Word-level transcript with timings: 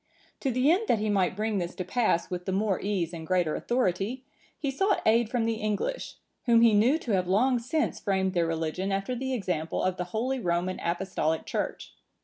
To 0.39 0.49
the 0.49 0.71
end 0.71 0.87
that 0.87 0.97
he 0.97 1.11
might 1.11 1.35
bring 1.35 1.59
this 1.59 1.75
to 1.75 1.85
pass 1.85 2.31
with 2.31 2.45
the 2.45 2.51
more 2.51 2.79
ease 2.81 3.13
and 3.13 3.27
greater 3.27 3.53
authority, 3.55 4.23
he 4.57 4.71
sought 4.71 5.03
aid 5.05 5.29
from 5.29 5.45
the 5.45 5.57
English, 5.57 6.15
whom 6.47 6.61
he 6.61 6.73
knew 6.73 6.97
to 6.97 7.11
have 7.11 7.27
long 7.27 7.59
since 7.59 7.99
framed 7.99 8.33
their 8.33 8.47
religion 8.47 8.91
after 8.91 9.13
the 9.15 9.31
example 9.35 9.83
of 9.83 9.97
the 9.97 10.05
holy 10.05 10.39
Roman 10.39 10.79
Apostolic 10.79 11.45
Church. 11.45 11.93